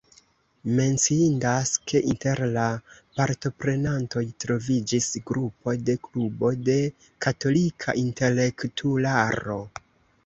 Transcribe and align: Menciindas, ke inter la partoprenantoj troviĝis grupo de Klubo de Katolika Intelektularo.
Menciindas, 0.77 1.73
ke 1.91 1.99
inter 2.13 2.41
la 2.55 2.63
partoprenantoj 3.19 4.25
troviĝis 4.45 5.11
grupo 5.33 5.77
de 5.91 5.99
Klubo 6.09 6.53
de 6.71 6.79
Katolika 7.27 7.99
Intelektularo. 8.09 9.61